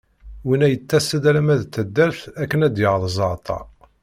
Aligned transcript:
Winna 0.45 0.67
yettas-d 0.69 1.23
alamma 1.29 1.55
d 1.61 1.63
taddart 1.65 2.19
akken 2.41 2.65
ad 2.67 2.75
yaɣ 2.81 2.95
zzeɛter. 3.15 3.65